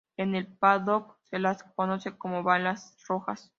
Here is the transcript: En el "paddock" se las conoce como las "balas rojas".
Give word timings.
En 0.17 0.33
el 0.33 0.47
"paddock" 0.47 1.15
se 1.29 1.37
las 1.37 1.61
conoce 1.75 2.17
como 2.17 2.37
las 2.37 2.43
"balas 2.43 2.97
rojas". 3.07 3.49